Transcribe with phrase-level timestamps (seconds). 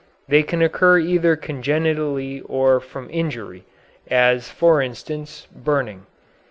[0.27, 3.65] They can occur either congenitally or from injury,
[4.09, 6.07] as, for instance, burning.